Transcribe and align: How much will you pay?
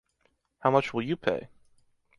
How 0.61 0.71
much 0.71 0.95
will 0.95 1.03
you 1.03 1.15
pay? 1.15 1.49